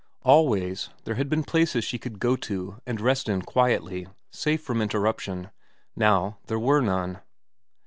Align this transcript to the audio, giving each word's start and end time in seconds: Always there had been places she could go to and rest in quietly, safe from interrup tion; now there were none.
Always 0.23 0.89
there 1.03 1.13
had 1.13 1.29
been 1.29 1.43
places 1.43 1.83
she 1.83 1.99
could 1.99 2.17
go 2.17 2.35
to 2.35 2.81
and 2.87 2.99
rest 2.99 3.29
in 3.29 3.43
quietly, 3.43 4.07
safe 4.31 4.63
from 4.63 4.81
interrup 4.81 5.19
tion; 5.19 5.51
now 5.95 6.39
there 6.47 6.57
were 6.57 6.81
none. 6.81 7.19